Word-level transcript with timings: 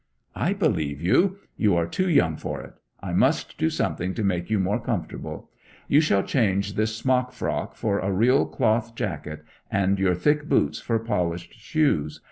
'I 0.35 0.53
believe 0.53 0.99
you. 0.99 1.37
You 1.57 1.75
are 1.75 1.85
too 1.85 2.09
young 2.09 2.35
for 2.35 2.59
it. 2.59 2.73
I 3.01 3.13
must 3.13 3.55
do 3.59 3.69
something 3.69 4.15
to 4.15 4.23
make 4.23 4.49
you 4.49 4.57
more 4.59 4.79
comfortable. 4.81 5.51
You 5.87 6.01
shall 6.01 6.23
change 6.23 6.73
this 6.73 6.95
smock 6.95 7.31
frock 7.33 7.75
for 7.75 7.99
a 7.99 8.11
real 8.11 8.47
cloth 8.47 8.95
jacket, 8.95 9.45
and 9.69 9.99
your 9.99 10.15
thick 10.15 10.49
boots 10.49 10.79
for 10.79 10.97
polished 10.97 11.53
shoes. 11.53 12.19